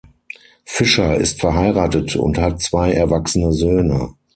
Fischer 0.65 1.15
ist 1.17 1.41
verheiratet 1.41 2.15
und 2.15 2.39
hat 2.39 2.59
zwei 2.59 2.91
erwachsene 2.91 3.53
Söhne. 3.53 4.15